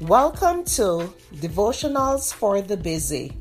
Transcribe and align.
Welcome 0.00 0.64
to 0.76 1.12
Devotionals 1.34 2.32
for 2.32 2.62
the 2.62 2.78
Busy. 2.78 3.36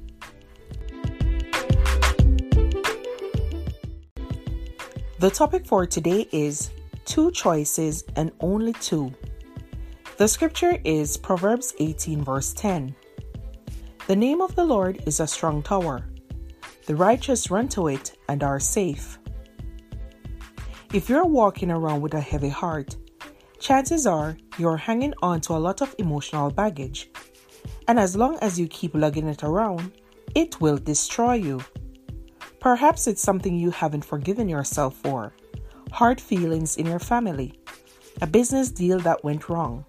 The 5.20 5.30
topic 5.30 5.66
for 5.66 5.86
today 5.86 6.28
is 6.34 6.72
two 7.06 7.32
choices 7.32 8.04
and 8.18 8.34
only 8.42 8.74
two. 8.74 9.14
The 10.18 10.28
scripture 10.28 10.78
is 10.84 11.16
Proverbs 11.16 11.74
18, 11.80 12.26
verse 12.26 12.52
10. 12.52 12.94
The 14.08 14.16
name 14.18 14.42
of 14.42 14.54
the 14.56 14.66
Lord 14.66 15.02
is 15.06 15.22
a 15.22 15.28
strong 15.28 15.64
tower. 15.64 16.04
The 16.88 16.96
righteous 16.98 17.50
run 17.50 17.70
to 17.70 17.88
it 17.88 18.18
and 18.28 18.44
are 18.44 18.60
safe. 18.60 19.18
If 20.94 21.08
you're 21.08 21.24
walking 21.24 21.72
around 21.72 22.02
with 22.02 22.16
a 22.16 22.20
heavy 22.20 22.50
heart, 22.50 22.98
chances 23.60 24.08
are 24.08 24.38
you're 24.58 24.78
hanging 24.78 25.14
on 25.22 25.42
to 25.42 25.54
a 25.54 25.60
lot 25.60 25.82
of 25.82 25.96
emotional 25.98 26.50
baggage. 26.50 27.10
And 27.88 28.00
as 28.00 28.16
long 28.16 28.38
as 28.42 28.60
you 28.60 28.68
keep 28.68 28.96
lugging 28.96 29.28
it 29.28 29.44
around, 29.44 29.92
it 30.36 30.60
will 30.62 30.78
destroy 30.78 31.34
you. 31.34 31.60
Perhaps 32.60 33.08
it's 33.08 33.22
something 33.22 33.56
you 33.56 33.72
haven't 33.72 34.06
forgiven 34.06 34.50
yourself 34.50 34.96
for, 34.98 35.34
hard 35.92 36.20
feelings 36.20 36.78
in 36.78 36.86
your 36.86 37.00
family, 37.00 37.60
a 38.22 38.28
business 38.28 38.70
deal 38.70 39.00
that 39.00 39.24
went 39.24 39.50
wrong, 39.50 39.86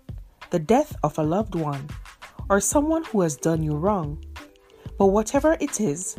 the 0.51 0.59
death 0.59 0.95
of 1.03 1.19
a 1.19 1.23
loved 1.23 1.55
one, 1.55 1.89
or 2.49 2.61
someone 2.61 3.05
who 3.05 3.21
has 3.23 3.37
done 3.37 3.63
you 3.63 3.75
wrong. 3.75 4.23
But 4.99 5.07
whatever 5.07 5.57
it 5.61 5.81
is, 5.81 6.17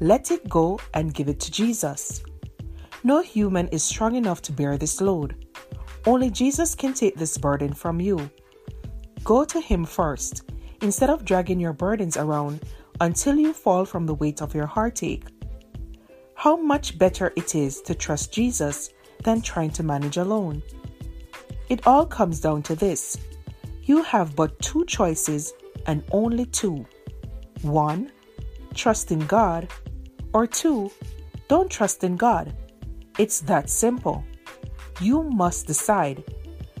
let 0.00 0.30
it 0.30 0.48
go 0.48 0.80
and 0.94 1.14
give 1.14 1.28
it 1.28 1.40
to 1.40 1.50
Jesus. 1.50 2.22
No 3.04 3.22
human 3.22 3.68
is 3.68 3.82
strong 3.82 4.14
enough 4.14 4.42
to 4.42 4.52
bear 4.52 4.78
this 4.78 5.00
load. 5.00 5.46
Only 6.06 6.30
Jesus 6.30 6.74
can 6.74 6.94
take 6.94 7.16
this 7.16 7.36
burden 7.38 7.72
from 7.72 8.00
you. 8.00 8.30
Go 9.24 9.44
to 9.44 9.60
Him 9.60 9.84
first, 9.84 10.50
instead 10.80 11.10
of 11.10 11.24
dragging 11.24 11.60
your 11.60 11.72
burdens 11.72 12.16
around 12.16 12.64
until 13.00 13.36
you 13.36 13.52
fall 13.52 13.84
from 13.84 14.06
the 14.06 14.14
weight 14.14 14.42
of 14.42 14.54
your 14.54 14.66
heartache. 14.66 15.26
How 16.34 16.56
much 16.56 16.98
better 16.98 17.32
it 17.36 17.54
is 17.54 17.82
to 17.82 17.94
trust 17.94 18.32
Jesus 18.32 18.90
than 19.22 19.42
trying 19.42 19.70
to 19.70 19.82
manage 19.82 20.16
alone. 20.16 20.62
It 21.68 21.86
all 21.86 22.06
comes 22.06 22.40
down 22.40 22.62
to 22.64 22.74
this 22.74 23.18
you 23.84 24.02
have 24.02 24.36
but 24.36 24.56
two 24.60 24.84
choices 24.84 25.52
and 25.86 26.04
only 26.12 26.46
two. 26.46 26.86
One, 27.62 28.12
trust 28.74 29.10
in 29.10 29.26
God, 29.26 29.68
or 30.32 30.46
two, 30.46 30.92
don't 31.48 31.68
trust 31.68 32.04
in 32.04 32.16
God. 32.16 32.54
It's 33.18 33.40
that 33.40 33.68
simple. 33.68 34.24
You 35.00 35.22
must 35.22 35.66
decide, 35.66 36.22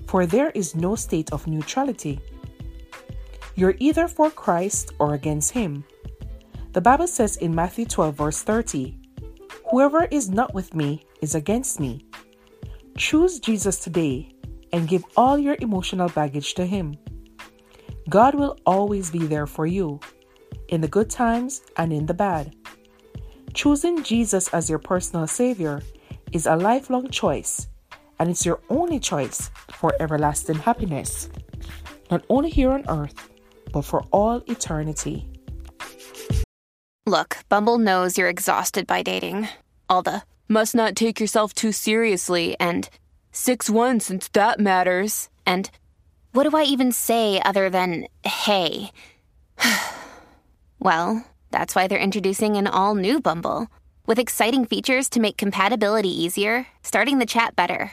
for 0.06 0.26
there 0.26 0.50
is 0.50 0.74
no 0.74 0.94
state 0.94 1.32
of 1.32 1.46
neutrality. 1.46 2.20
You're 3.54 3.76
either 3.78 4.08
for 4.08 4.30
Christ 4.30 4.92
or 4.98 5.14
against 5.14 5.52
Him. 5.52 5.84
The 6.72 6.82
Bible 6.82 7.06
says 7.06 7.38
in 7.38 7.54
Matthew 7.54 7.86
12, 7.86 8.14
verse 8.14 8.42
30, 8.42 8.98
Whoever 9.70 10.04
is 10.10 10.28
not 10.28 10.52
with 10.52 10.74
me 10.74 11.02
is 11.22 11.34
against 11.34 11.80
me. 11.80 12.04
Choose 12.98 13.40
Jesus 13.40 13.78
today 13.78 14.28
and 14.72 14.86
give 14.86 15.04
all 15.16 15.38
your 15.38 15.56
emotional 15.60 16.08
baggage 16.10 16.54
to 16.54 16.66
Him. 16.66 16.96
God 18.10 18.34
will 18.34 18.58
always 18.66 19.10
be 19.10 19.26
there 19.26 19.46
for 19.46 19.66
you, 19.66 19.98
in 20.68 20.80
the 20.82 20.88
good 20.88 21.08
times 21.08 21.62
and 21.78 21.92
in 21.92 22.04
the 22.04 22.14
bad. 22.14 22.54
Choosing 23.54 24.02
Jesus 24.02 24.48
as 24.48 24.68
your 24.68 24.78
personal 24.78 25.26
Savior 25.26 25.80
is 26.32 26.46
a 26.46 26.56
lifelong 26.56 27.08
choice 27.08 27.66
and 28.20 28.28
it's 28.28 28.44
your 28.44 28.60
only 28.68 29.00
choice 29.00 29.50
for 29.72 29.94
everlasting 29.98 30.58
happiness, 30.58 31.30
not 32.10 32.22
only 32.28 32.50
here 32.50 32.70
on 32.70 32.84
earth, 32.88 33.30
but 33.72 33.82
for 33.82 34.04
all 34.12 34.42
eternity. 34.46 35.26
Look, 37.06 37.38
Bumble 37.48 37.78
knows 37.78 38.18
you're 38.18 38.28
exhausted 38.28 38.86
by 38.86 39.02
dating. 39.02 39.48
All 39.88 40.02
the 40.02 40.22
must 40.48 40.74
not 40.74 40.94
take 40.94 41.18
yourself 41.18 41.54
too 41.54 41.72
seriously 41.72 42.56
and 42.60 42.88
6 43.32 43.70
1 43.70 44.00
since 44.00 44.28
that 44.28 44.60
matters. 44.60 45.30
And 45.46 45.70
what 46.32 46.48
do 46.48 46.56
I 46.56 46.64
even 46.64 46.92
say 46.92 47.40
other 47.40 47.70
than 47.70 48.06
hey? 48.22 48.90
well, 50.78 51.24
that's 51.50 51.74
why 51.74 51.86
they're 51.86 51.98
introducing 51.98 52.58
an 52.58 52.66
all 52.66 52.94
new 52.94 53.18
Bumble 53.18 53.68
with 54.04 54.18
exciting 54.18 54.66
features 54.66 55.08
to 55.08 55.20
make 55.20 55.38
compatibility 55.38 56.10
easier, 56.10 56.66
starting 56.82 57.18
the 57.18 57.26
chat 57.26 57.56
better 57.56 57.92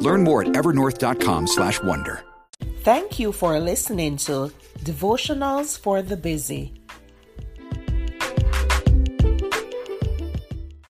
Learn 0.00 0.24
more 0.24 0.42
at 0.42 0.48
evernorth.com 0.48 1.46
slash 1.46 1.82
wonder. 1.82 2.24
Thank 2.82 3.18
you 3.18 3.32
for 3.32 3.60
listening 3.60 4.16
to 4.18 4.50
Devotionals 4.84 5.78
for 5.78 6.02
the 6.02 6.16
Busy. 6.16 6.79